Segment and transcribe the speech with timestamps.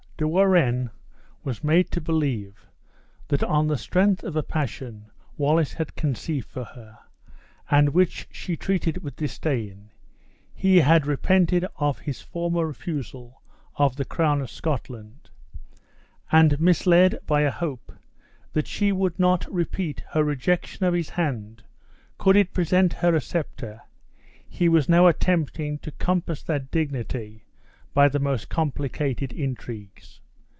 [0.17, 0.91] De Warren
[1.43, 2.67] was made to believe,
[3.29, 6.99] that on the strength of a passion Wallace had conceived for her,
[7.71, 9.89] and which she treated with disdain,
[10.53, 13.41] he had repented of his former refusal
[13.77, 15.31] of the crown of Scotland;
[16.31, 17.91] and, misled by a hope
[18.53, 21.63] that she would not repeat her rejection of his hand
[22.19, 23.81] could it present her a scepter,
[24.47, 27.43] he was now attempting to compass that dignity
[27.93, 30.21] by the most complicated intrigues.